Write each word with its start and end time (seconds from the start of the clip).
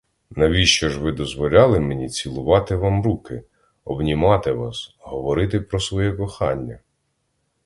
Навіщо 0.31 0.89
ж 0.89 0.99
ви 0.99 1.11
дозволяли 1.11 1.79
мені 1.79 2.09
цілувати 2.09 2.75
вам 2.75 3.03
руки, 3.03 3.43
обнімати 3.85 4.51
вас, 4.51 4.95
говорити 4.99 5.59
про 5.59 5.79
своє 5.79 6.11
кохання? 6.13 6.79